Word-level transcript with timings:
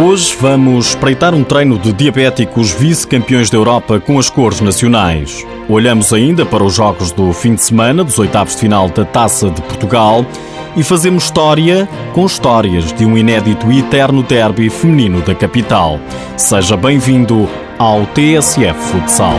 Hoje 0.00 0.36
vamos 0.40 0.90
espreitar 0.90 1.34
um 1.34 1.42
treino 1.42 1.76
de 1.76 1.92
diabéticos 1.92 2.70
vice-campeões 2.70 3.50
da 3.50 3.58
Europa 3.58 3.98
com 3.98 4.16
as 4.16 4.30
cores 4.30 4.60
nacionais. 4.60 5.44
Olhamos 5.68 6.12
ainda 6.12 6.46
para 6.46 6.62
os 6.62 6.72
jogos 6.72 7.10
do 7.10 7.32
fim 7.32 7.56
de 7.56 7.64
semana 7.64 8.04
dos 8.04 8.16
oitavos 8.16 8.54
de 8.54 8.60
final 8.60 8.88
da 8.88 9.04
Taça 9.04 9.50
de 9.50 9.60
Portugal 9.60 10.24
e 10.76 10.84
fazemos 10.84 11.24
história 11.24 11.88
com 12.14 12.24
histórias 12.24 12.92
de 12.92 13.04
um 13.04 13.18
inédito 13.18 13.72
e 13.72 13.80
eterno 13.80 14.22
derby 14.22 14.70
feminino 14.70 15.20
da 15.20 15.34
capital. 15.34 15.98
Seja 16.36 16.76
bem-vindo 16.76 17.48
ao 17.76 18.06
TSF 18.06 18.78
Futsal. 18.92 19.34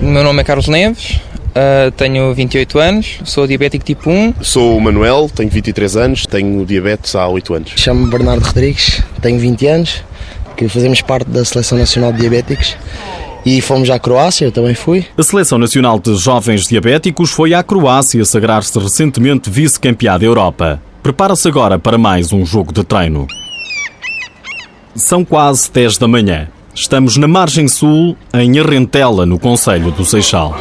Meu 0.00 0.22
nome 0.22 0.40
é 0.40 0.44
Carlos 0.44 0.68
Neves, 0.68 1.20
uh, 1.56 1.90
tenho 1.92 2.32
28 2.34 2.78
anos, 2.78 3.18
sou 3.24 3.46
diabético 3.46 3.84
tipo 3.84 4.10
1. 4.10 4.34
Sou 4.42 4.76
o 4.76 4.80
Manuel, 4.80 5.30
tenho 5.34 5.50
23 5.50 5.96
anos, 5.96 6.26
tenho 6.26 6.64
diabetes 6.64 7.14
há 7.14 7.26
8 7.26 7.54
anos. 7.54 7.72
Chamo-me 7.76 8.10
Bernardo 8.10 8.44
Rodrigues, 8.44 9.02
tenho 9.22 9.38
20 9.38 9.66
anos, 9.66 10.04
que 10.56 10.68
fazemos 10.68 11.00
parte 11.00 11.28
da 11.30 11.44
Seleção 11.44 11.78
Nacional 11.78 12.12
de 12.12 12.20
Diabéticos 12.20 12.76
e 13.44 13.60
fomos 13.60 13.88
à 13.90 13.98
Croácia, 13.98 14.44
eu 14.44 14.52
também 14.52 14.74
fui. 14.74 15.06
A 15.16 15.22
Seleção 15.22 15.56
Nacional 15.56 16.00
de 16.00 16.16
Jovens 16.16 16.66
Diabéticos 16.66 17.30
foi 17.30 17.54
à 17.54 17.62
Croácia 17.62 18.24
sagrar-se 18.24 18.76
recentemente 18.78 19.48
vice-campeã 19.48 20.18
da 20.18 20.24
Europa. 20.24 20.82
Prepara-se 21.02 21.46
agora 21.46 21.78
para 21.78 21.96
mais 21.96 22.32
um 22.32 22.44
jogo 22.44 22.72
de 22.72 22.82
treino. 22.82 23.28
São 24.96 25.24
quase 25.24 25.70
10 25.70 25.98
da 25.98 26.08
manhã. 26.08 26.48
Estamos 26.74 27.16
na 27.16 27.28
margem 27.28 27.68
sul, 27.68 28.16
em 28.34 28.58
Arrentela, 28.58 29.24
no 29.24 29.38
Conselho 29.38 29.92
do 29.92 30.04
Seixal. 30.04 30.56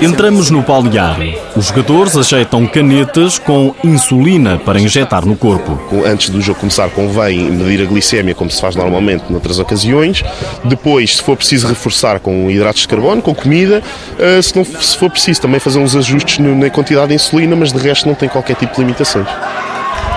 Entramos 0.00 0.50
no 0.50 0.60
balneário. 0.60 1.38
Os 1.56 1.68
jogadores 1.68 2.14
ajeitam 2.16 2.66
canetas 2.66 3.38
com 3.38 3.74
insulina 3.82 4.58
para 4.58 4.78
injetar 4.78 5.24
no 5.24 5.34
corpo. 5.34 5.78
Antes 6.04 6.28
do 6.28 6.40
jogo 6.42 6.60
começar, 6.60 6.90
convém 6.90 7.50
medir 7.50 7.82
a 7.82 7.86
glicémia, 7.86 8.34
como 8.34 8.50
se 8.50 8.60
faz 8.60 8.76
normalmente 8.76 9.24
noutras 9.30 9.58
ocasiões. 9.58 10.22
Depois, 10.64 11.16
se 11.16 11.22
for 11.22 11.34
preciso, 11.34 11.66
reforçar 11.66 12.20
com 12.20 12.50
hidratos 12.50 12.82
de 12.82 12.88
carbono, 12.88 13.22
com 13.22 13.34
comida. 13.34 13.82
Eh, 14.18 14.42
se, 14.42 14.54
não, 14.54 14.64
se 14.66 14.96
for 14.98 15.10
preciso, 15.10 15.40
também 15.40 15.58
fazer 15.58 15.78
uns 15.78 15.96
ajustes 15.96 16.38
na 16.38 16.68
quantidade 16.68 17.08
de 17.08 17.14
insulina, 17.14 17.56
mas 17.56 17.72
de 17.72 17.78
resto 17.78 18.06
não 18.06 18.14
tem 18.14 18.28
qualquer 18.28 18.56
tipo 18.56 18.74
de 18.74 18.80
limitações. 18.80 19.26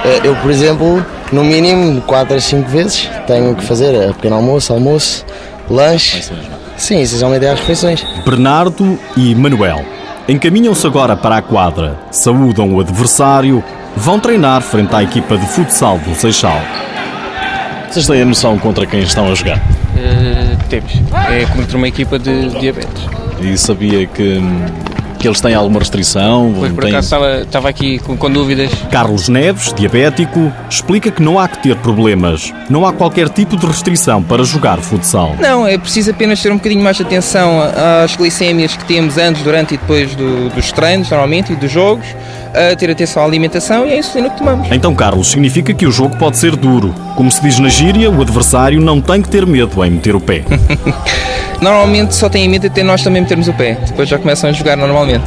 Eh, 0.03 0.21
eu, 0.25 0.35
por 0.35 0.51
exemplo, 0.51 1.05
no 1.31 1.43
mínimo 1.43 2.01
4 2.01 2.35
a 2.35 2.39
5 2.41 2.69
vezes 2.69 3.09
tenho 3.25 3.55
que 3.55 3.63
fazer 3.63 3.95
eh, 3.95 4.07
pequeno 4.07 4.35
almoço, 4.35 4.73
almoço, 4.73 5.25
lanche. 5.69 6.29
Sim, 6.79 7.01
essencialmente 7.01 7.45
é 7.45 7.51
as 7.51 7.59
refeições. 7.59 8.03
Bernardo 8.25 8.97
e 9.15 9.35
Manuel 9.35 9.85
encaminham-se 10.27 10.85
agora 10.87 11.15
para 11.15 11.37
a 11.37 11.41
quadra, 11.41 11.99
saúdam 12.09 12.73
o 12.73 12.79
adversário, 12.79 13.63
vão 13.95 14.19
treinar 14.19 14.61
frente 14.61 14.95
à 14.95 15.03
equipa 15.03 15.37
de 15.37 15.45
futsal 15.47 15.97
do 15.99 16.15
Seixal. 16.15 16.61
Vocês 17.89 18.07
têm 18.07 18.21
a 18.21 18.25
noção 18.25 18.57
contra 18.57 18.85
quem 18.85 19.01
estão 19.01 19.31
a 19.31 19.35
jogar? 19.35 19.57
Uh, 19.57 20.57
temos. 20.69 20.93
É 21.29 21.45
contra 21.45 21.75
uma 21.75 21.87
equipa 21.87 22.17
de 22.17 22.49
diabetes. 22.59 23.03
E 23.41 23.57
sabia 23.57 24.05
que 24.05 24.37
hum, 24.37 24.65
que 25.19 25.27
eles 25.27 25.41
têm 25.41 25.53
alguma 25.53 25.79
restrição? 25.79 26.53
Pois, 26.57 26.71
por 26.71 26.83
têm... 26.83 26.93
acaso 26.93 27.05
estava, 27.05 27.41
estava 27.41 27.69
aqui 27.69 27.99
com, 27.99 28.17
com, 28.17 28.31
dúvidas. 28.31 28.71
Carlos 28.89 29.27
Neves, 29.27 29.73
diabético, 29.73 30.51
explica 30.69 31.11
que 31.11 31.21
não 31.21 31.37
há 31.37 31.47
que 31.47 31.61
ter 31.61 31.75
problemas. 31.75 32.53
Não 32.69 32.85
há 32.85 32.93
qualquer 32.93 33.29
tipo 33.29 33.57
de 33.57 33.65
restrição 33.65 34.23
para 34.23 34.43
jogar 34.43 34.79
futsal. 34.79 35.35
Não, 35.39 35.67
é 35.67 35.77
preciso 35.77 36.11
apenas 36.11 36.41
ter 36.41 36.51
um 36.51 36.57
bocadinho 36.57 36.83
mais 36.83 36.97
de 36.97 37.03
atenção 37.03 37.59
às 38.03 38.15
glicémias 38.15 38.75
que 38.75 38.85
temos 38.85 39.17
antes, 39.17 39.43
durante 39.43 39.73
e 39.73 39.77
depois 39.77 40.15
do, 40.15 40.49
dos 40.49 40.71
treinos, 40.71 41.09
normalmente, 41.09 41.51
e 41.51 41.55
dos 41.55 41.71
jogos. 41.71 42.05
A 42.53 42.75
ter 42.75 42.89
atenção 42.89 43.23
à 43.23 43.25
alimentação 43.25 43.85
e 43.85 43.93
à 43.93 43.97
insulina 43.97 44.29
que 44.29 44.37
tomamos. 44.37 44.67
Então, 44.71 44.93
Carlos, 44.95 45.29
significa 45.29 45.73
que 45.73 45.85
o 45.85 45.91
jogo 45.91 46.17
pode 46.17 46.37
ser 46.37 46.55
duro. 46.55 46.93
Como 47.15 47.29
se 47.31 47.41
diz 47.41 47.59
na 47.59 47.69
gíria, 47.69 48.09
o 48.09 48.21
adversário 48.21 48.81
não 48.81 48.99
tem 48.99 49.21
que 49.21 49.29
ter 49.29 49.45
medo 49.45 49.83
em 49.85 49.91
meter 49.91 50.15
o 50.15 50.19
pé. 50.19 50.43
Normalmente 51.61 52.15
só 52.15 52.29
tem 52.29 52.47
medo 52.47 52.67
até 52.67 52.83
nós 52.83 53.03
também 53.03 53.21
metermos 53.21 53.47
o 53.47 53.53
pé. 53.53 53.77
Depois 53.85 54.07
já 54.07 54.17
começam 54.17 54.49
a 54.49 54.53
jogar 54.53 54.77
normalmente. 54.77 55.25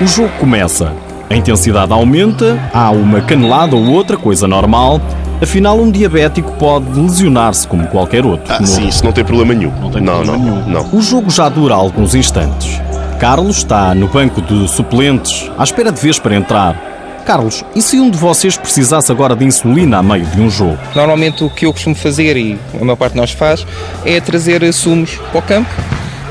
O 0.00 0.06
jogo 0.06 0.30
começa. 0.38 0.92
A 1.30 1.34
intensidade 1.34 1.92
aumenta, 1.92 2.58
há 2.74 2.90
uma 2.90 3.22
canelada 3.22 3.74
ou 3.74 3.90
outra, 3.90 4.16
coisa 4.18 4.46
normal. 4.46 5.00
Afinal, 5.40 5.80
um 5.80 5.90
diabético 5.90 6.52
pode 6.52 6.86
lesionar-se 6.98 7.66
como 7.66 7.86
qualquer 7.86 8.26
outro. 8.26 8.52
Ah, 8.52 8.60
no... 8.60 8.66
sim, 8.66 8.86
isso 8.86 9.02
não 9.04 9.12
tem 9.12 9.24
problema 9.24 9.54
nenhum. 9.54 9.72
Não 9.80 9.90
tem 9.90 10.02
não, 10.02 10.16
problema 10.16 10.36
não, 10.36 10.54
nenhum. 10.56 10.68
não. 10.68 10.88
O 10.92 11.00
jogo 11.00 11.30
já 11.30 11.48
dura 11.48 11.74
alguns 11.74 12.14
instantes. 12.14 12.80
Carlos 13.22 13.58
está 13.58 13.94
no 13.94 14.08
banco 14.08 14.42
de 14.42 14.68
suplentes, 14.68 15.48
à 15.56 15.62
espera 15.62 15.92
de 15.92 16.00
vez 16.00 16.18
para 16.18 16.34
entrar. 16.34 17.22
Carlos, 17.24 17.64
e 17.72 17.80
se 17.80 18.00
um 18.00 18.10
de 18.10 18.18
vocês 18.18 18.56
precisasse 18.56 19.12
agora 19.12 19.36
de 19.36 19.44
insulina 19.44 19.98
a 19.98 20.02
meio 20.02 20.26
de 20.26 20.40
um 20.40 20.50
jogo? 20.50 20.76
Normalmente 20.92 21.44
o 21.44 21.48
que 21.48 21.64
eu 21.64 21.72
costumo 21.72 21.94
fazer, 21.94 22.36
e 22.36 22.58
a 22.74 22.84
maior 22.84 22.96
parte 22.96 23.12
de 23.12 23.20
nós 23.20 23.30
faz, 23.30 23.64
é 24.04 24.20
trazer 24.20 24.72
sumos 24.72 25.20
para 25.30 25.38
o 25.38 25.42
campo 25.42 25.70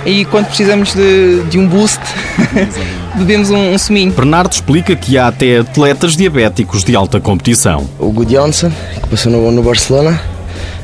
e 0.05 0.25
quando 0.25 0.47
precisamos 0.47 0.93
de, 0.93 1.43
de 1.43 1.57
um 1.57 1.65
boost, 1.65 2.01
bebemos 3.15 3.49
um, 3.51 3.73
um 3.73 3.77
suminho. 3.77 4.11
Bernardo 4.11 4.51
explica 4.51 4.93
que 4.93 5.17
há 5.17 5.27
até 5.27 5.59
atletas 5.59 6.17
diabéticos 6.17 6.83
de 6.83 6.93
alta 6.93 7.21
competição. 7.21 7.89
O 7.99 8.11
Good 8.11 8.33
Johnson, 8.33 8.69
que 9.01 9.07
passou 9.07 9.31
no, 9.31 9.49
no 9.49 9.63
Barcelona, 9.63 10.19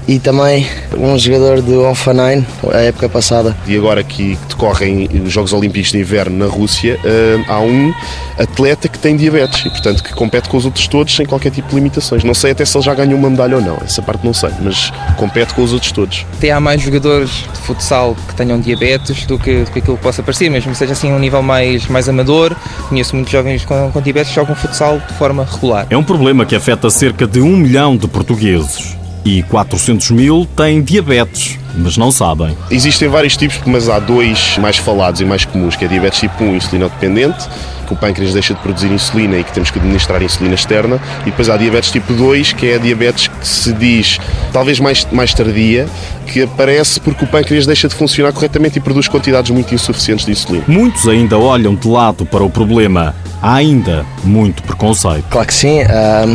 e 0.07 0.19
também 0.19 0.65
um 0.97 1.17
jogador 1.17 1.61
do 1.61 1.83
Offenheim, 1.83 2.45
a 2.71 2.77
época 2.77 3.09
passada. 3.09 3.55
E 3.67 3.75
agora 3.75 4.03
que 4.03 4.37
decorrem 4.47 5.09
os 5.25 5.31
Jogos 5.31 5.51
Olímpicos 5.51 5.91
de 5.91 5.99
Inverno 5.99 6.37
na 6.37 6.51
Rússia, 6.51 6.97
uh, 7.03 7.51
há 7.51 7.59
um 7.59 7.93
atleta 8.39 8.87
que 8.87 8.97
tem 8.97 9.17
diabetes 9.17 9.65
e, 9.65 9.69
portanto, 9.69 10.03
que 10.03 10.13
compete 10.13 10.47
com 10.47 10.57
os 10.57 10.65
outros 10.65 10.87
todos 10.87 11.13
sem 11.13 11.25
qualquer 11.25 11.51
tipo 11.51 11.69
de 11.69 11.75
limitações. 11.75 12.23
Não 12.23 12.33
sei 12.33 12.51
até 12.51 12.63
se 12.63 12.77
ele 12.77 12.85
já 12.85 12.93
ganhou 12.93 13.19
uma 13.19 13.29
medalha 13.29 13.57
ou 13.57 13.61
não, 13.61 13.77
essa 13.83 14.01
parte 14.01 14.25
não 14.25 14.33
sei, 14.33 14.51
mas 14.61 14.91
compete 15.17 15.53
com 15.53 15.61
os 15.61 15.73
outros 15.73 15.91
todos. 15.91 16.25
Até 16.37 16.51
há 16.51 16.59
mais 16.59 16.81
jogadores 16.81 17.29
de 17.29 17.59
futsal 17.59 18.15
que 18.27 18.35
tenham 18.35 18.59
diabetes 18.59 19.25
do 19.25 19.37
que, 19.37 19.63
do 19.63 19.71
que 19.71 19.79
aquilo 19.79 19.97
que 19.97 20.03
possa 20.03 20.23
parecer, 20.23 20.49
mesmo 20.49 20.71
que 20.71 20.77
seja 20.77 20.93
assim 20.93 21.11
um 21.11 21.19
nível 21.19 21.43
mais, 21.43 21.85
mais 21.87 22.07
amador. 22.07 22.55
Conheço 22.87 23.15
muitos 23.15 23.31
jovens 23.31 23.65
com, 23.65 23.91
com 23.91 24.01
diabetes 24.01 24.29
que 24.29 24.35
jogam 24.35 24.55
futsal 24.55 24.99
de 24.99 25.13
forma 25.15 25.45
regular. 25.45 25.85
É 25.89 25.97
um 25.97 26.03
problema 26.03 26.45
que 26.45 26.55
afeta 26.55 26.89
cerca 26.89 27.27
de 27.27 27.41
um 27.41 27.57
milhão 27.57 27.97
de 27.97 28.07
portugueses 28.07 28.96
e 29.27 29.43
400 29.43 30.11
mil 30.11 30.47
têm 30.55 30.81
diabetes, 30.81 31.59
mas 31.75 31.97
não 31.97 32.11
sabem. 32.11 32.57
Existem 32.71 33.09
vários 33.09 33.35
tipos, 33.35 33.59
mas 33.65 33.89
há 33.89 33.99
dois 33.99 34.57
mais 34.57 34.77
falados 34.77 35.19
e 35.19 35.25
mais 35.25 35.43
comuns, 35.43 35.75
que 35.75 35.83
é 35.83 35.87
diabetes 35.89 36.21
tipo 36.21 36.41
1, 36.41 36.55
insulina 36.55 36.87
dependente, 36.87 37.45
que 37.87 37.93
o 37.93 37.95
pâncreas 37.95 38.33
deixa 38.33 38.53
de 38.53 38.59
produzir 38.59 38.91
insulina 38.91 39.37
e 39.37 39.43
que 39.43 39.51
temos 39.51 39.71
que 39.71 39.79
administrar 39.79 40.21
insulina 40.21 40.55
externa, 40.55 40.99
e 41.21 41.25
depois 41.25 41.49
há 41.49 41.57
diabetes 41.57 41.89
tipo 41.91 42.13
2, 42.13 42.53
que 42.53 42.67
é 42.67 42.75
a 42.75 42.77
diabetes 42.77 43.27
que 43.27 43.47
se 43.47 43.73
diz 43.73 44.19
talvez 44.51 44.79
mais, 44.79 45.07
mais 45.11 45.33
tardia, 45.33 45.87
que 46.27 46.43
aparece 46.43 46.99
porque 46.99 47.23
o 47.23 47.27
pâncreas 47.27 47.65
deixa 47.65 47.87
de 47.87 47.95
funcionar 47.95 48.33
corretamente 48.33 48.77
e 48.77 48.81
produz 48.81 49.07
quantidades 49.07 49.49
muito 49.49 49.73
insuficientes 49.73 50.25
de 50.25 50.33
insulina. 50.33 50.65
Muitos 50.67 51.07
ainda 51.07 51.37
olham 51.37 51.73
de 51.73 51.87
lado 51.87 52.25
para 52.25 52.43
o 52.43 52.49
problema. 52.49 53.15
Há 53.41 53.55
ainda 53.55 54.05
muito 54.23 54.63
preconceito. 54.63 55.25
Claro 55.29 55.47
que 55.47 55.53
sim, 55.53 55.81
há, 55.81 56.25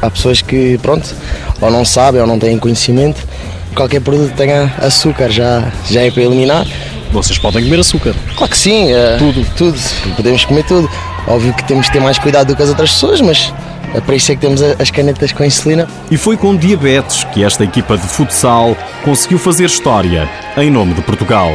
há 0.00 0.10
pessoas 0.10 0.40
que, 0.40 0.78
pronto, 0.78 1.14
ou 1.60 1.70
não 1.70 1.84
sabem 1.84 2.20
ou 2.20 2.26
não 2.26 2.38
têm 2.38 2.58
conhecimento. 2.58 3.26
Qualquer 3.74 4.00
produto 4.00 4.30
que 4.30 4.36
tenha 4.36 4.72
açúcar 4.78 5.30
já, 5.30 5.70
já 5.90 6.02
é 6.02 6.10
para 6.10 6.22
eliminar. 6.22 6.66
Vocês 7.12 7.38
podem 7.38 7.62
comer 7.64 7.80
açúcar? 7.80 8.14
Claro 8.36 8.50
que 8.50 8.56
sim. 8.56 8.92
Uh, 8.92 9.18
tudo. 9.18 9.46
Tudo. 9.56 9.78
Podemos 10.16 10.44
comer 10.46 10.64
tudo. 10.64 10.90
Óbvio 11.28 11.52
que 11.52 11.62
temos 11.64 11.86
que 11.86 11.92
ter 11.92 12.00
mais 12.00 12.18
cuidado 12.18 12.48
do 12.48 12.56
que 12.56 12.62
as 12.62 12.70
outras 12.70 12.90
pessoas, 12.90 13.20
mas 13.20 13.52
é 13.94 14.00
para 14.00 14.16
isso 14.16 14.32
é 14.32 14.34
que 14.34 14.40
temos 14.40 14.62
as 14.62 14.90
canetas 14.90 15.30
com 15.32 15.44
insulina. 15.44 15.86
E 16.10 16.16
foi 16.16 16.36
com 16.36 16.56
diabetes 16.56 17.24
que 17.24 17.44
esta 17.44 17.62
equipa 17.64 17.98
de 17.98 18.06
futsal 18.06 18.76
conseguiu 19.04 19.38
fazer 19.38 19.66
história 19.66 20.28
em 20.56 20.70
nome 20.70 20.94
de 20.94 21.02
Portugal. 21.02 21.52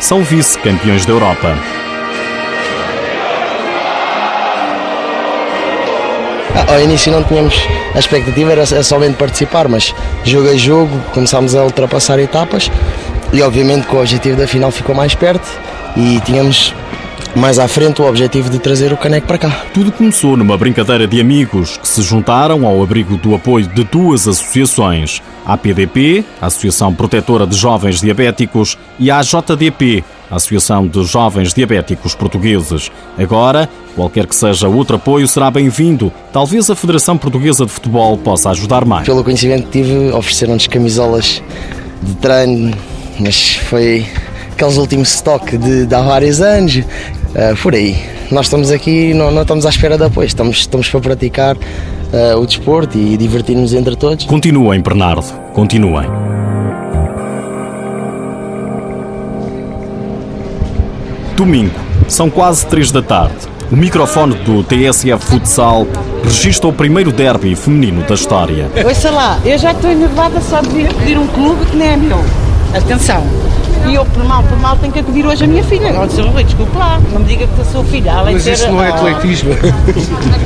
São 0.00 0.24
vice-campeões 0.24 1.04
da 1.04 1.12
Europa. 1.12 1.54
Ao 6.66 6.80
início 6.80 7.12
não 7.12 7.22
tínhamos 7.22 7.54
a 7.94 7.98
expectativa, 7.98 8.52
era 8.52 8.82
somente 8.82 9.16
participar, 9.16 9.68
mas 9.68 9.94
jogo 10.24 10.48
a 10.48 10.56
jogo 10.56 10.98
começámos 11.12 11.54
a 11.54 11.62
ultrapassar 11.62 12.18
etapas 12.18 12.70
e 13.32 13.42
obviamente 13.42 13.86
com 13.86 13.96
o 13.96 14.00
objetivo 14.00 14.36
da 14.36 14.46
final 14.46 14.70
ficou 14.70 14.94
mais 14.94 15.14
perto 15.14 15.48
e 15.96 16.20
tínhamos 16.20 16.74
mais 17.36 17.58
à 17.58 17.66
frente 17.66 18.00
o 18.00 18.08
objetivo 18.08 18.48
de 18.48 18.58
trazer 18.58 18.92
o 18.92 18.96
caneco 18.96 19.26
para 19.26 19.38
cá. 19.38 19.64
Tudo 19.72 19.90
começou 19.90 20.36
numa 20.36 20.56
brincadeira 20.56 21.06
de 21.06 21.20
amigos 21.20 21.76
que 21.76 21.88
se 21.88 22.00
juntaram 22.02 22.66
ao 22.66 22.82
abrigo 22.82 23.16
do 23.16 23.34
apoio 23.34 23.66
de 23.66 23.84
duas 23.84 24.28
associações, 24.28 25.20
a 25.44 25.54
APDP, 25.54 26.24
a 26.40 26.46
Associação 26.46 26.94
Protetora 26.94 27.46
de 27.46 27.56
Jovens 27.56 28.00
Diabéticos, 28.00 28.78
e 28.98 29.10
a 29.10 29.20
JDP, 29.20 30.04
a 30.30 30.36
Associação 30.36 30.86
de 30.86 31.04
Jovens 31.04 31.52
Diabéticos 31.52 32.14
Portugueses. 32.14 32.90
Agora, 33.18 33.68
qualquer 33.96 34.26
que 34.26 34.36
seja 34.36 34.68
outro 34.68 34.96
apoio 34.96 35.26
será 35.26 35.50
bem-vindo. 35.50 36.12
Talvez 36.32 36.70
a 36.70 36.76
Federação 36.76 37.18
Portuguesa 37.18 37.66
de 37.66 37.72
Futebol 37.72 38.16
possa 38.16 38.50
ajudar 38.50 38.84
mais. 38.84 39.06
Pelo 39.06 39.24
conhecimento 39.24 39.64
que 39.64 39.82
tive, 39.82 40.12
ofereceram-nos 40.12 40.66
camisolas 40.68 41.42
de 42.02 42.14
treino, 42.16 42.76
mas 43.18 43.56
foi 43.56 44.06
aqueles 44.52 44.76
últimos 44.76 45.14
stock 45.14 45.56
de, 45.56 45.86
de 45.86 45.94
há 45.94 46.02
vários 46.02 46.40
anos, 46.40 46.76
uh, 46.76 47.56
por 47.62 47.74
aí. 47.74 47.96
Nós 48.30 48.46
estamos 48.46 48.70
aqui, 48.70 49.12
não, 49.12 49.30
não 49.30 49.42
estamos 49.42 49.66
à 49.66 49.68
espera 49.68 49.98
de 49.98 50.04
apoio, 50.04 50.26
estamos, 50.26 50.58
estamos 50.58 50.88
para 50.88 51.00
praticar 51.00 51.56
uh, 51.56 52.38
o 52.40 52.46
desporto 52.46 52.96
e 52.96 53.16
divertir-nos 53.16 53.74
entre 53.74 53.96
todos. 53.96 54.24
Continuem, 54.24 54.80
Bernardo, 54.80 55.26
continuem. 55.52 56.08
Domingo, 61.36 61.74
são 62.08 62.30
quase 62.30 62.64
três 62.66 62.92
da 62.92 63.02
tarde. 63.02 63.34
O 63.72 63.76
microfone 63.76 64.34
do 64.36 64.62
TSF 64.62 65.24
Futsal 65.24 65.86
registra 66.22 66.68
o 66.68 66.72
primeiro 66.72 67.10
derby 67.10 67.56
feminino 67.56 68.02
da 68.02 68.14
história. 68.14 68.70
Ouça 68.84 69.10
lá, 69.10 69.40
eu 69.44 69.58
já 69.58 69.72
estou 69.72 69.90
enervada 69.90 70.40
só 70.40 70.60
de 70.60 70.68
vir 70.68 70.94
pedir 70.94 71.18
um 71.18 71.26
clube 71.26 71.66
que 71.66 71.76
nem 71.76 71.88
é 71.88 71.96
meu. 71.96 72.43
Atenção. 72.74 73.24
E 73.88 73.94
eu, 73.94 74.04
por 74.06 74.24
mal, 74.24 74.42
por 74.42 74.58
mal, 74.58 74.76
tenho 74.78 74.92
que 74.92 74.98
acudir 74.98 75.26
hoje 75.26 75.44
a 75.44 75.46
minha 75.46 75.62
filha. 75.62 75.92
Não, 75.92 76.08
Sr. 76.08 76.22
Rui, 76.22 76.42
desculpe 76.42 76.76
lá, 76.76 76.98
não 77.12 77.20
me 77.20 77.26
diga 77.26 77.46
que 77.46 77.58
eu 77.58 77.64
sou 77.66 77.84
filha. 77.84 78.14
Além 78.14 78.34
Mas 78.34 78.44
de 78.44 78.52
isso 78.52 78.66
não 78.68 78.82
é 78.82 78.88
ah, 78.88 78.94
atletismo. 78.94 79.50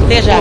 Até 0.05 0.23
já. 0.23 0.39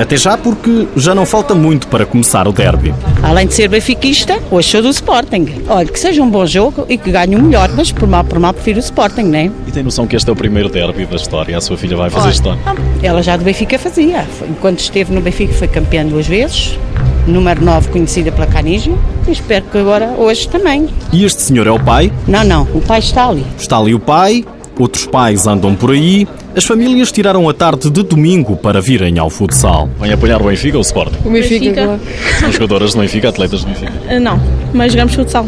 Até 0.00 0.16
já 0.16 0.38
porque 0.38 0.88
já 0.96 1.14
não 1.14 1.26
falta 1.26 1.54
muito 1.54 1.88
para 1.88 2.06
começar 2.06 2.48
o 2.48 2.52
derby. 2.52 2.94
Além 3.22 3.46
de 3.46 3.54
ser 3.54 3.68
benfiquista, 3.68 4.40
hoje 4.50 4.70
sou 4.70 4.82
do 4.82 4.88
Sporting. 4.88 5.62
Olha, 5.68 5.86
que 5.86 6.00
seja 6.00 6.22
um 6.22 6.30
bom 6.30 6.46
jogo 6.46 6.86
e 6.88 6.96
que 6.96 7.10
ganhe 7.10 7.36
o 7.36 7.42
melhor, 7.42 7.70
mas 7.76 7.92
por 7.92 8.08
mal, 8.08 8.24
por 8.24 8.38
mal, 8.38 8.54
prefiro 8.54 8.78
o 8.78 8.80
Sporting, 8.80 9.24
não 9.24 9.38
é? 9.38 9.50
E 9.66 9.70
tem 9.70 9.82
noção 9.82 10.06
que 10.06 10.16
este 10.16 10.28
é 10.28 10.32
o 10.32 10.36
primeiro 10.36 10.70
derby 10.70 11.04
da 11.04 11.16
história? 11.16 11.56
A 11.56 11.60
sua 11.60 11.76
filha 11.76 11.96
vai 11.96 12.08
fazer 12.08 12.26
Olha, 12.26 12.32
história. 12.32 12.60
Ela 13.02 13.22
já 13.22 13.36
do 13.36 13.44
Benfica 13.44 13.78
fazia. 13.78 14.26
Enquanto 14.48 14.80
esteve 14.80 15.12
no 15.12 15.20
Benfica 15.20 15.52
foi 15.52 15.68
campeã 15.68 16.04
duas 16.06 16.26
vezes. 16.26 16.78
Número 17.26 17.64
9 17.64 17.88
conhecida 17.88 18.32
pela 18.32 18.46
Canigio. 18.46 18.98
E 19.26 19.32
espero 19.32 19.64
que 19.70 19.78
agora, 19.78 20.14
hoje 20.18 20.48
também. 20.48 20.88
E 21.12 21.24
este 21.24 21.42
senhor 21.42 21.66
é 21.66 21.70
o 21.70 21.78
pai? 21.78 22.12
Não, 22.26 22.42
não, 22.44 22.62
o 22.74 22.80
pai 22.80 22.98
está 23.00 23.28
ali. 23.28 23.44
Está 23.58 23.78
ali 23.78 23.94
o 23.94 23.98
pai, 24.00 24.44
outros 24.78 25.06
pais 25.06 25.46
andam 25.46 25.74
por 25.74 25.90
aí. 25.92 26.26
As 26.56 26.64
famílias 26.64 27.12
tiraram 27.12 27.48
a 27.48 27.54
tarde 27.54 27.88
de 27.90 28.02
domingo 28.02 28.56
para 28.56 28.80
virem 28.80 29.18
ao 29.18 29.30
futsal. 29.30 29.88
Vem 30.00 30.12
apoiar 30.12 30.42
o 30.42 30.46
Benfica 30.46 30.76
ou 30.76 30.82
o 30.82 30.84
Sporting? 30.84 31.18
O 31.24 31.30
Benfica, 31.30 31.72
claro. 31.72 32.00
São 32.40 32.50
jogadoras 32.52 32.92
do 32.94 33.00
Benfica, 33.00 33.28
atletas 33.28 33.60
do 33.62 33.68
Benfica. 33.68 33.92
Ah, 34.08 34.18
Não, 34.18 34.40
mas 34.74 34.92
jogamos 34.92 35.14
futsal. 35.14 35.46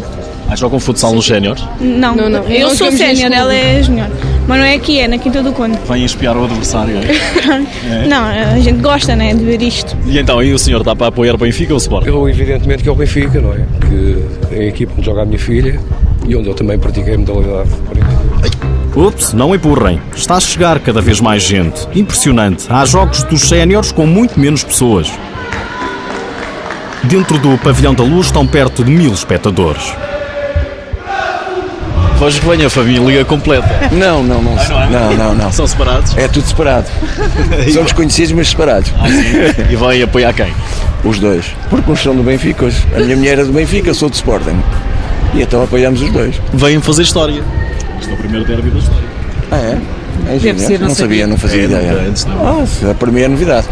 Ah, 0.49 0.55
jogam 0.55 0.79
futsal 0.79 1.13
nos 1.13 1.25
séniores? 1.25 1.63
Não, 1.81 2.15
Não, 2.15 2.29
não. 2.29 2.43
eu 2.43 2.67
Nós 2.69 2.77
sou 2.77 2.89
sénior, 2.91 3.31
ela 3.33 3.53
é 3.53 3.81
junior. 3.83 4.07
Mas 4.47 4.57
não 4.57 4.65
é 4.65 4.75
aqui, 4.75 4.99
é 4.99 5.07
na 5.07 5.17
Quinta 5.17 5.41
do 5.41 5.53
Conde. 5.53 5.77
Vêm 5.87 6.03
espiar 6.03 6.35
o 6.37 6.43
adversário, 6.43 6.95
é? 6.99 8.07
Não, 8.07 8.23
a 8.25 8.59
gente 8.59 8.81
gosta, 8.81 9.15
né, 9.15 9.33
de 9.33 9.43
ver 9.43 9.61
isto. 9.61 9.95
E 10.05 10.19
então, 10.19 10.39
aí 10.39 10.53
o 10.53 10.59
senhor 10.59 10.83
dá 10.83 10.95
para 10.95 11.07
apoiar 11.07 11.33
o 11.33 11.37
Benfica 11.37 11.73
ou 11.73 11.77
o 11.77 11.81
Sporting? 11.81 12.09
Eu, 12.09 12.27
evidentemente, 12.27 12.83
que 12.83 12.89
é 12.89 12.91
o 12.91 12.95
Benfica, 12.95 13.39
não 13.39 13.53
é? 13.53 13.65
Que 13.87 14.55
é 14.55 14.59
a 14.59 14.65
equipa 14.65 14.93
onde 14.97 15.05
joga 15.05 15.21
a 15.21 15.25
minha 15.25 15.39
filha 15.39 15.79
e 16.27 16.35
onde 16.35 16.49
eu 16.49 16.53
também 16.53 16.77
pratiquei 16.77 17.15
a 17.15 17.17
modalidade. 17.17 17.69
Ups, 18.95 19.33
não 19.33 19.55
empurrem. 19.55 19.99
Está 20.15 20.35
a 20.35 20.39
chegar 20.39 20.79
cada 20.79 21.01
vez 21.01 21.19
mais 21.19 21.41
gente. 21.41 21.87
Impressionante. 21.95 22.65
Há 22.69 22.85
jogos 22.85 23.23
dos 23.23 23.41
séniores 23.41 23.91
com 23.91 24.05
muito 24.05 24.39
menos 24.39 24.63
pessoas. 24.63 25.11
Dentro 27.03 27.37
do 27.39 27.57
Pavilhão 27.57 27.93
da 27.93 28.03
Luz 28.03 28.27
estão 28.27 28.45
perto 28.45 28.83
de 28.83 28.91
mil 28.91 29.11
espectadores. 29.11 29.93
Hoje 32.23 32.39
vem 32.39 32.65
a 32.65 32.69
família 32.69 33.25
completa. 33.25 33.67
Não, 33.91 34.23
não, 34.23 34.41
não. 34.41 34.55
Não, 34.55 35.13
não, 35.17 35.35
não. 35.35 35.51
São 35.51 35.67
separados? 35.67 36.17
É 36.17 36.25
tudo 36.25 36.47
separado. 36.47 36.87
Somos 37.73 37.91
conhecidos, 37.91 38.31
mas 38.31 38.47
separados. 38.47 38.93
E 39.69 39.75
vêm 39.75 40.01
apoiar 40.03 40.31
quem? 40.31 40.53
Os 41.03 41.19
dois. 41.19 41.53
Porque 41.69 41.91
uns 41.91 42.01
são 42.01 42.15
do 42.15 42.23
Benfica 42.23 42.63
hoje. 42.63 42.81
A 42.95 43.01
minha 43.01 43.17
mulher 43.17 43.39
é 43.39 43.43
do 43.43 43.51
Benfica, 43.51 43.89
eu 43.89 43.93
sou 43.93 44.09
do 44.09 44.13
Sporting. 44.13 44.57
E 45.33 45.41
então 45.41 45.63
apoiamos 45.63 46.01
os 46.01 46.09
dois. 46.11 46.39
Vêm 46.53 46.79
fazer 46.79 47.01
história. 47.01 47.43
Este 47.99 48.09
é 48.09 48.13
o 48.13 48.17
primeiro 48.17 48.45
derby 48.45 48.69
da 48.69 48.79
história. 48.79 49.03
Ah, 49.51 49.57
é? 49.57 49.77
É 50.27 50.37
Deve 50.37 50.59
ser, 50.59 50.79
não 50.79 50.87
não 50.87 50.95
sabia, 50.95 51.27
não 51.27 51.37
fazia 51.37 51.63
ideia. 51.63 51.91
Antes 52.07 52.25
não. 52.25 52.65
Ah, 52.89 52.93
para 52.93 53.11
mim 53.11 53.21
é 53.21 53.27
novidade. 53.27 53.67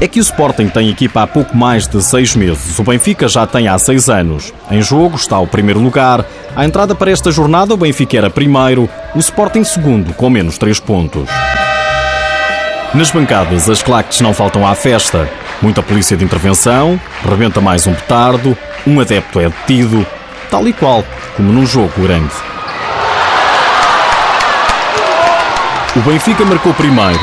É 0.00 0.08
que 0.08 0.18
o 0.18 0.22
Sporting 0.22 0.68
tem 0.68 0.88
equipa 0.88 1.22
há 1.22 1.26
pouco 1.26 1.56
mais 1.56 1.86
de 1.86 2.02
seis 2.02 2.34
meses. 2.34 2.78
O 2.78 2.82
Benfica 2.82 3.28
já 3.28 3.46
tem 3.46 3.68
há 3.68 3.78
seis 3.78 4.08
anos. 4.08 4.52
Em 4.70 4.80
jogo 4.82 5.16
está 5.16 5.38
o 5.38 5.46
primeiro 5.46 5.80
lugar. 5.80 6.24
À 6.54 6.64
entrada 6.64 6.94
para 6.94 7.10
esta 7.10 7.30
jornada, 7.30 7.74
o 7.74 7.76
Benfica 7.76 8.16
era 8.16 8.30
primeiro, 8.30 8.88
o 9.14 9.18
Sporting 9.18 9.64
segundo, 9.64 10.12
com 10.14 10.28
menos 10.30 10.58
três 10.58 10.80
pontos. 10.80 11.28
Nas 12.92 13.10
bancadas, 13.10 13.70
as 13.70 13.82
claques 13.82 14.20
não 14.20 14.34
faltam 14.34 14.66
à 14.66 14.74
festa. 14.74 15.28
Muita 15.62 15.82
polícia 15.82 16.16
de 16.16 16.24
intervenção, 16.24 16.98
rebenta 17.28 17.60
mais 17.60 17.86
um 17.86 17.94
petardo, 17.94 18.56
um 18.86 18.98
adepto 18.98 19.38
é 19.38 19.48
detido, 19.48 20.04
tal 20.50 20.66
e 20.66 20.72
qual 20.72 21.04
como 21.36 21.52
num 21.52 21.66
jogo 21.66 21.92
grande. 22.02 22.30
O 26.00 26.02
Benfica 26.02 26.46
marcou 26.46 26.72
primeiro, 26.72 27.20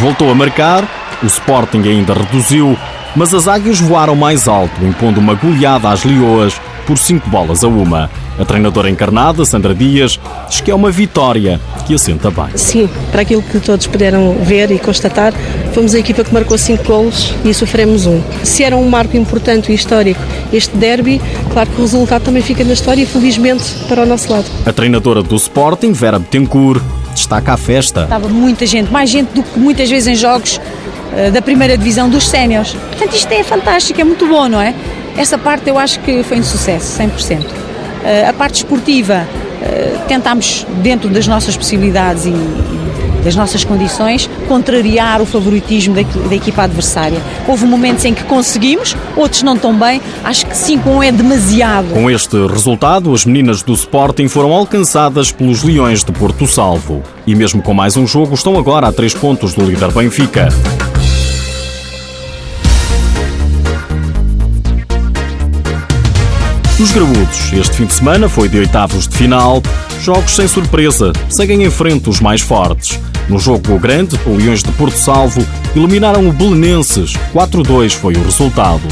voltou 0.00 0.28
a 0.28 0.34
marcar, 0.34 0.82
o 1.22 1.26
Sporting 1.26 1.82
ainda 1.82 2.12
reduziu, 2.12 2.76
mas 3.14 3.32
as 3.32 3.46
águias 3.46 3.78
voaram 3.78 4.16
mais 4.16 4.48
alto, 4.48 4.84
impondo 4.84 5.20
uma 5.20 5.34
goleada 5.34 5.88
às 5.88 6.02
Leoas 6.02 6.60
por 6.88 6.98
5 6.98 7.30
bolas 7.30 7.62
a 7.62 7.68
uma. 7.68 8.10
A 8.36 8.44
treinadora 8.44 8.90
encarnada, 8.90 9.44
Sandra 9.44 9.72
Dias, 9.72 10.18
diz 10.48 10.60
que 10.60 10.72
é 10.72 10.74
uma 10.74 10.90
vitória 10.90 11.60
que 11.86 11.94
assenta 11.94 12.28
bem. 12.28 12.48
Sim, 12.56 12.88
para 13.12 13.22
aquilo 13.22 13.42
que 13.42 13.60
todos 13.60 13.86
puderam 13.86 14.36
ver 14.42 14.72
e 14.72 14.78
constatar, 14.80 15.32
fomos 15.72 15.94
a 15.94 15.98
equipa 16.00 16.24
que 16.24 16.34
marcou 16.34 16.58
5 16.58 16.82
golos 16.82 17.32
e 17.44 17.54
sofremos 17.54 18.06
um. 18.06 18.20
Se 18.42 18.64
era 18.64 18.76
um 18.76 18.88
marco 18.88 19.16
importante 19.16 19.70
e 19.70 19.74
histórico 19.76 20.20
este 20.52 20.76
derby, 20.76 21.20
claro 21.52 21.70
que 21.70 21.76
o 21.76 21.82
resultado 21.82 22.24
também 22.24 22.42
fica 22.42 22.64
na 22.64 22.72
história 22.72 23.02
e 23.02 23.06
felizmente 23.06 23.64
para 23.88 24.02
o 24.02 24.06
nosso 24.06 24.32
lado. 24.32 24.46
A 24.66 24.72
treinadora 24.72 25.22
do 25.22 25.36
Sporting, 25.36 25.92
Vera 25.92 26.18
Betancourt, 26.18 26.82
destaca 27.26 27.52
a 27.52 27.56
festa. 27.56 28.04
Estava 28.04 28.28
muita 28.28 28.64
gente, 28.64 28.90
mais 28.90 29.10
gente 29.10 29.32
do 29.34 29.42
que 29.42 29.58
muitas 29.58 29.90
vezes 29.90 30.06
em 30.06 30.14
jogos 30.14 30.60
eh, 31.14 31.30
da 31.30 31.42
primeira 31.42 31.76
divisão 31.76 32.08
dos 32.08 32.28
séniores. 32.28 32.72
Portanto, 32.72 33.14
isto 33.14 33.32
é 33.32 33.42
fantástico, 33.42 34.00
é 34.00 34.04
muito 34.04 34.26
bom, 34.26 34.48
não 34.48 34.60
é? 34.60 34.74
Essa 35.16 35.36
parte 35.36 35.68
eu 35.68 35.78
acho 35.78 35.98
que 36.00 36.22
foi 36.22 36.38
um 36.38 36.44
sucesso, 36.44 36.98
100%. 37.02 37.44
Eh, 38.04 38.28
a 38.28 38.32
parte 38.32 38.56
esportiva, 38.56 39.26
eh, 39.62 39.96
tentámos, 40.06 40.66
dentro 40.82 41.08
das 41.08 41.26
nossas 41.26 41.56
possibilidades 41.56 42.26
e, 42.26 42.30
e 42.30 42.75
das 43.26 43.34
nossas 43.34 43.64
condições, 43.64 44.30
contrariar 44.46 45.20
o 45.20 45.26
favoritismo 45.26 45.96
da, 45.96 46.02
da 46.02 46.34
equipa 46.36 46.62
adversária. 46.62 47.20
Houve 47.48 47.66
momentos 47.66 48.04
em 48.04 48.14
que 48.14 48.22
conseguimos, 48.22 48.96
outros 49.16 49.42
não 49.42 49.58
tão 49.58 49.76
bem. 49.76 50.00
Acho 50.22 50.46
que 50.46 50.54
5-1 50.54 51.08
é 51.08 51.10
demasiado. 51.10 51.88
Com 51.88 52.08
este 52.08 52.36
resultado, 52.46 53.12
as 53.12 53.24
meninas 53.24 53.64
do 53.64 53.72
Sporting 53.72 54.28
foram 54.28 54.52
alcançadas 54.52 55.32
pelos 55.32 55.64
Leões 55.64 56.04
de 56.04 56.12
Porto 56.12 56.46
Salvo. 56.46 57.02
E 57.26 57.34
mesmo 57.34 57.60
com 57.60 57.74
mais 57.74 57.96
um 57.96 58.06
jogo, 58.06 58.34
estão 58.34 58.56
agora 58.56 58.86
a 58.86 58.92
três 58.92 59.12
pontos 59.12 59.54
do 59.54 59.64
líder 59.64 59.90
Benfica. 59.90 60.48
Nos 66.78 66.92
graúdos, 66.92 67.54
este 67.54 67.74
fim 67.74 67.86
de 67.86 67.94
semana 67.94 68.28
foi 68.28 68.50
de 68.50 68.58
oitavos 68.58 69.08
de 69.08 69.16
final. 69.16 69.62
Jogos 70.02 70.32
sem 70.32 70.46
surpresa, 70.46 71.10
seguem 71.30 71.64
em 71.64 71.70
frente 71.70 72.10
os 72.10 72.20
mais 72.20 72.42
fortes. 72.42 73.00
No 73.30 73.38
jogo 73.38 73.78
grande, 73.78 74.20
o 74.26 74.36
Leões 74.36 74.62
de 74.62 74.70
Porto 74.72 74.98
Salvo 74.98 75.42
eliminaram 75.74 76.28
o 76.28 76.32
Belenenses. 76.32 77.14
4-2 77.32 77.92
foi 77.92 78.12
o 78.12 78.22
resultado. 78.22 78.82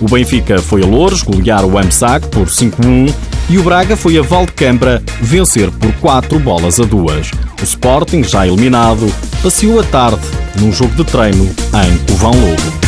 O 0.00 0.06
Benfica 0.06 0.58
foi 0.58 0.82
a 0.82 0.86
Louros 0.86 1.22
golear 1.22 1.66
o 1.66 1.78
AMSAC 1.78 2.28
por 2.28 2.46
5-1 2.46 3.12
e 3.50 3.58
o 3.58 3.62
Braga 3.62 3.94
foi 3.94 4.16
a 4.16 4.22
Valdecambra 4.22 5.02
vencer 5.20 5.70
por 5.70 5.92
4 5.96 6.38
bolas 6.38 6.80
a 6.80 6.84
2. 6.84 7.30
O 7.60 7.62
Sporting, 7.62 8.24
já 8.24 8.46
eliminado, 8.46 9.06
passeou 9.42 9.80
a 9.80 9.84
tarde 9.84 10.22
num 10.58 10.72
jogo 10.72 10.94
de 10.94 11.04
treino 11.04 11.44
em 11.44 11.98
Covão 12.06 12.32
Lobo. 12.32 12.83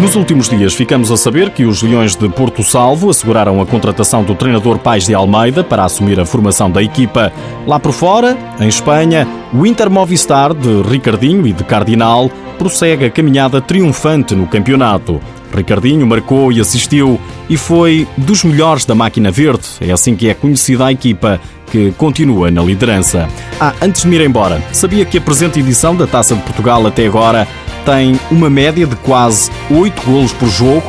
Nos 0.00 0.16
últimos 0.16 0.48
dias 0.48 0.72
ficamos 0.72 1.10
a 1.10 1.16
saber 1.16 1.50
que 1.50 1.66
os 1.66 1.82
Leões 1.82 2.16
de 2.16 2.26
Porto 2.30 2.62
Salvo 2.62 3.10
asseguraram 3.10 3.60
a 3.60 3.66
contratação 3.66 4.24
do 4.24 4.34
treinador 4.34 4.78
Pais 4.78 5.04
de 5.04 5.14
Almeida 5.14 5.62
para 5.62 5.84
assumir 5.84 6.18
a 6.18 6.24
formação 6.24 6.70
da 6.70 6.82
equipa. 6.82 7.30
Lá 7.66 7.78
por 7.78 7.92
fora, 7.92 8.34
em 8.58 8.66
Espanha, 8.66 9.28
o 9.52 9.66
Inter 9.66 9.90
Movistar 9.90 10.54
de 10.54 10.80
Ricardinho 10.88 11.46
e 11.46 11.52
de 11.52 11.62
Cardinal 11.64 12.30
prossegue 12.58 13.04
a 13.04 13.10
caminhada 13.10 13.60
triunfante 13.60 14.34
no 14.34 14.46
campeonato. 14.46 15.20
Ricardinho 15.54 16.06
marcou 16.06 16.50
e 16.50 16.60
assistiu 16.60 17.20
e 17.50 17.58
foi 17.58 18.08
dos 18.16 18.42
melhores 18.42 18.86
da 18.86 18.94
máquina 18.94 19.30
verde. 19.30 19.68
É 19.82 19.92
assim 19.92 20.16
que 20.16 20.30
é 20.30 20.34
conhecida 20.34 20.86
a 20.86 20.92
equipa 20.92 21.38
que 21.70 21.92
continua 21.92 22.50
na 22.50 22.62
liderança. 22.62 23.28
Ah, 23.60 23.74
antes 23.82 24.02
de 24.02 24.08
me 24.08 24.16
ir 24.16 24.22
embora, 24.22 24.62
sabia 24.72 25.04
que 25.04 25.18
a 25.18 25.20
presente 25.20 25.60
edição 25.60 25.94
da 25.94 26.06
Taça 26.06 26.34
de 26.34 26.40
Portugal 26.40 26.86
até 26.86 27.06
agora 27.06 27.46
tem 27.90 28.20
uma 28.30 28.48
média 28.48 28.86
de 28.86 28.94
quase 28.94 29.50
8 29.68 30.02
golos 30.02 30.32
por 30.32 30.48
jogo? 30.48 30.84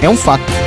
É 0.00 0.08
um 0.08 0.16
facto. 0.16 0.65